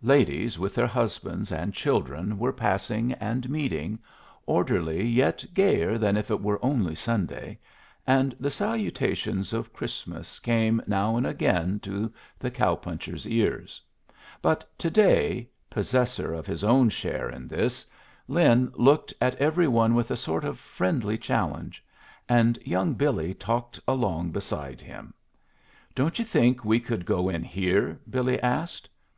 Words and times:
Ladies 0.00 0.58
with 0.58 0.74
their 0.74 0.86
husbands 0.86 1.52
and 1.52 1.74
children 1.74 2.38
were 2.38 2.54
passing 2.54 3.12
and 3.12 3.50
meeting, 3.50 3.98
orderly 4.46 5.06
yet 5.06 5.44
gayer 5.52 5.98
than 5.98 6.16
if 6.16 6.30
it 6.30 6.40
were 6.40 6.58
only 6.64 6.94
Sunday, 6.94 7.58
and 8.06 8.34
the 8.40 8.50
salutations 8.50 9.52
of 9.52 9.74
Christmas 9.74 10.38
came 10.40 10.80
now 10.86 11.18
and 11.18 11.26
again 11.26 11.78
to 11.80 12.10
the 12.38 12.50
cow 12.50 12.76
puncher's 12.76 13.28
ears; 13.28 13.82
but 14.40 14.64
to 14.78 14.90
day, 14.90 15.50
possessor 15.68 16.32
of 16.32 16.46
his 16.46 16.64
own 16.64 16.88
share 16.88 17.28
in 17.28 17.46
this, 17.46 17.84
Lin 18.26 18.72
looked 18.74 19.12
at 19.20 19.34
every 19.34 19.68
one 19.68 19.94
with 19.94 20.10
a 20.10 20.16
sort 20.16 20.46
of 20.46 20.58
friendly 20.58 21.18
challenge, 21.18 21.84
and 22.26 22.58
young 22.64 22.94
Billy 22.94 23.34
talked 23.34 23.78
along 23.86 24.30
beside 24.30 24.80
him. 24.80 25.12
"Don't 25.94 26.18
you 26.18 26.24
think 26.24 26.64
we 26.64 26.80
could 26.80 27.04
go 27.04 27.28
in 27.28 27.42
here?" 27.44 28.00
Billy 28.08 28.40
asked. 28.40 28.88